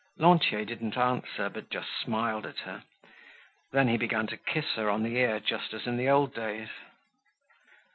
Lantier 0.17 0.65
didn't 0.65 0.97
answer, 0.97 1.47
but 1.47 1.69
just 1.69 1.89
smiled 2.03 2.47
at 2.47 2.57
her. 2.61 2.81
Then 3.71 3.87
he 3.87 3.97
began 3.97 4.25
to 4.29 4.35
kiss 4.35 4.65
her 4.75 4.89
on 4.89 5.03
the 5.03 5.15
ear 5.17 5.39
just 5.39 5.75
as 5.75 5.85
in 5.85 5.95
the 5.97 6.09
old 6.09 6.33
days. 6.33 6.69